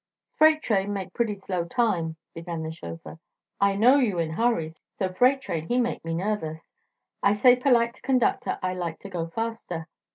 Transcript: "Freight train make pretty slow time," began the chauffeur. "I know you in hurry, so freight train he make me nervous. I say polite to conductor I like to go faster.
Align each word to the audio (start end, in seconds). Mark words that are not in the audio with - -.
"Freight 0.33 0.63
train 0.63 0.93
make 0.93 1.13
pretty 1.13 1.35
slow 1.35 1.63
time," 1.63 2.15
began 2.33 2.63
the 2.63 2.71
chauffeur. 2.71 3.19
"I 3.59 3.75
know 3.75 3.97
you 3.97 4.17
in 4.17 4.31
hurry, 4.31 4.71
so 4.97 5.13
freight 5.13 5.41
train 5.41 5.67
he 5.67 5.79
make 5.79 6.03
me 6.03 6.15
nervous. 6.15 6.67
I 7.21 7.33
say 7.33 7.55
polite 7.55 7.93
to 7.93 8.01
conductor 8.01 8.57
I 8.63 8.73
like 8.73 8.97
to 9.01 9.09
go 9.09 9.27
faster. 9.27 9.87